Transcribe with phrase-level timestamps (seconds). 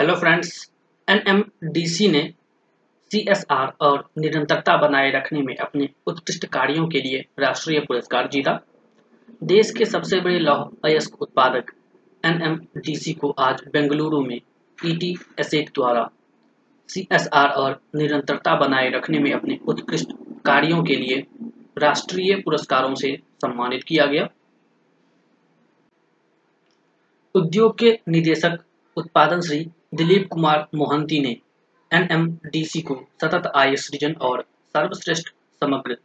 [0.00, 0.50] Hello friends
[1.08, 2.22] NMDC ने
[3.10, 8.52] CSR और निरंतरता बनाए रखने में अपने उत्कृष्ट कार्यों के लिए राष्ट्रीय पुरस्कार जीता।
[9.42, 11.72] देश के सबसे बड़े लौह अयस्क उत्पादक
[12.24, 14.40] एनएमडीसी को आज बेंगलुरु में
[14.86, 16.08] ईटी एसेट द्वारा
[16.88, 20.12] सीएसआर और निरंतरता बनाए रखने में अपने उत्कृष्ट
[20.44, 21.26] कार्यों के लिए
[21.78, 24.28] राष्ट्रीय पुरस्कारों से सम्मानित किया गया।
[27.34, 28.58] उद्योग के निदेशक
[28.96, 31.36] उत्पादन श्री दिलीप कुमार मोहंती ने
[31.90, 35.28] एनएमडीसी को सतत आय, सृजन और सर्वश्रेष्ठ
[35.60, 35.96] समग्र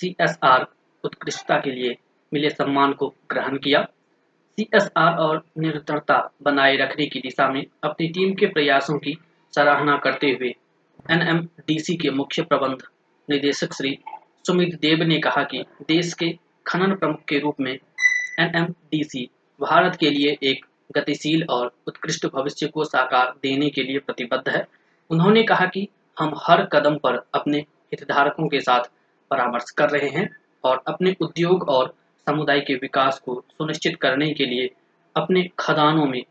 [0.00, 0.66] सीएसआर
[1.04, 1.96] उत्कृष्टता के लिए
[2.32, 3.82] मिले सम्मान को ग्रहण किया।
[4.58, 9.16] सीएसआर और निरंतरता बनाए रखने की दिशा में अपनी टीम के प्रयासों की
[9.54, 10.54] सराहना करते हुए
[11.10, 12.82] एनएमडीसी के मुख्य प्रबंध
[13.28, 13.98] निदेशक श्री
[14.46, 19.28] सुमित देव ने कहा कि देश के खनन प्रमुख के रूप में एनएमडीसी
[19.60, 24.66] भारत के लिए एक गतिशील और उत्कृष्ट भविष्य को साकार देने के लिए प्रतिबद्ध है।
[25.10, 27.58] उन्होंने कहा कि हम हर कदम पर अपने
[27.92, 28.90] हितधारकों के साथ
[29.30, 30.28] परामर्श कर रहे हैं
[30.64, 31.94] और अपने उद्योग और
[32.26, 34.70] समुदाय के विकास को सुनिश्चित करने के लिए
[35.16, 36.22] अपने खदानों में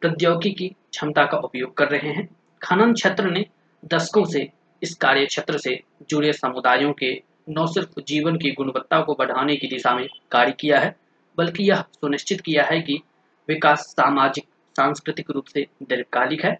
[0.00, 2.28] प्रौद्योगिकी क्षमता का उपयोग कर रहे हैं।
[2.62, 3.44] खनन क्षेत्र ने
[3.84, 4.48] दशकों से
[4.82, 5.80] इस कार्य क्षेत्र से
[6.10, 7.12] जुड़े समुदायों के
[7.50, 10.96] न सिर्फ़ जीवन की गुणवत्ता को बढ़ाने की दिशा में कार्य किया है,
[11.38, 13.00] बल्कि यह सुनिश्चित किया है कि
[13.48, 14.44] विकास सामाजिक,
[14.76, 16.58] सांस्कृतिक रूप से दीर्घकालिक है।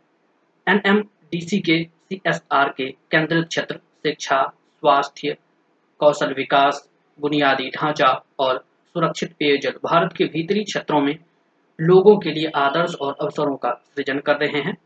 [0.69, 4.43] एनएमडीसी के सीएसआर के केंद्रित क्षेत्र, शिक्षा,
[4.81, 5.37] स्वास्थ्य,
[5.99, 11.19] कौशल विकास, बुनियादी ढांचा और सुरक्षित पेयजल भारत के भीतरी क्षेत्रों में
[11.81, 14.77] लोगों के लिए आदर्श और अवसरों का सृजन कर रहे हैं।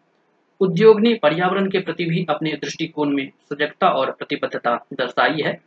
[0.60, 5.60] उद्योग ने पर्यावरण के प्रति भी अपने दृष्टिकोण में सजगता और प्रतिबद्धता दर्शाई है।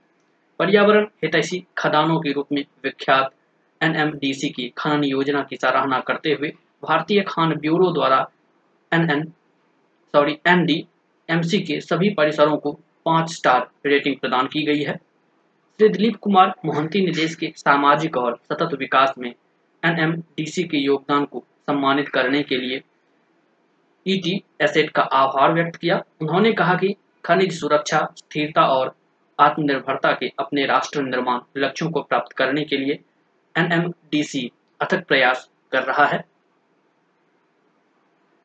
[0.59, 3.33] पर्यावरण हितैषी खदानों के रूप में विख्यात
[3.81, 6.49] एनएमडीसी की खनन योजना की सराहना करते हुए
[6.83, 8.25] भारतीय खान ब्यूरो द्वारा
[8.91, 9.23] एनएन
[10.13, 10.85] सॉरी एनडी,
[11.29, 12.71] एमसी के सभी परिसरों को
[13.05, 14.95] पाँच स्टार रेटिंग प्रदान की गई है।
[15.79, 19.33] श्री दिलीप कुमार मोहंती ने देश के सामाजिक और सतत विकास में
[19.83, 22.81] एनएमडीसी के योगदान को सम्मानित करने के लिए
[24.05, 26.95] ईटी एसेट का आभार व्यक्त किया। उन्होंने कहा कि
[27.25, 28.95] खनिज सुरक्षा, स्थिरता और
[29.39, 32.99] आत्मनिर्भरता के अपने राष्ट्र निर्माण लक्ष्यों को प्राप्त करने के लिए
[33.57, 34.51] एनएमडीसी
[34.81, 36.30] अथक प्रयास कर रहा है।